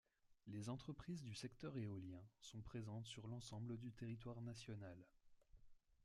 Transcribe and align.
Les 0.47 0.67
entreprises 0.67 1.21
du 1.21 1.35
secteur 1.35 1.77
éolien 1.77 2.23
sont 2.39 2.59
présentes 2.63 3.05
sur 3.05 3.27
l’ensemble 3.27 3.77
du 3.77 3.91
territoire 3.93 4.41
national. 4.41 4.97